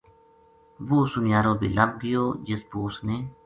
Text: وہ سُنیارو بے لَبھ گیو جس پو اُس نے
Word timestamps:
وہ 0.87 0.99
سُنیارو 1.11 1.53
بے 1.59 1.67
لَبھ 1.77 1.95
گیو 2.01 2.25
جس 2.47 2.61
پو 2.69 2.77
اُس 2.85 2.95
نے 3.07 3.17